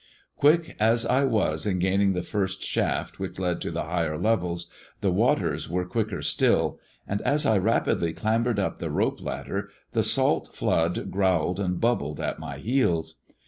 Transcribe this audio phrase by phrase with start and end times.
[0.35, 4.65] Quick as I was in gaining the first shaft which led to e higher levels',
[5.01, 10.01] the waters were quicker still, and as I pidly clambered up the rope ladder, the
[10.01, 13.19] salt flood growled id bubbled at my heels.